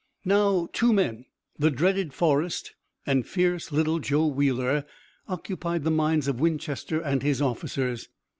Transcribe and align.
Now 0.25 0.67
two 0.73 0.93
men, 0.93 1.27
the 1.59 1.69
dreaded 1.69 2.11
Forrest 2.11 2.73
and 3.05 3.23
fierce 3.23 3.71
little 3.71 3.99
Joe 3.99 4.25
Wheeler, 4.25 4.83
occupied 5.27 5.83
the 5.83 5.91
minds 5.91 6.27
of 6.27 6.39
Winchester 6.41 6.99
and 6.99 7.21
his 7.21 7.39
officers. 7.39 8.09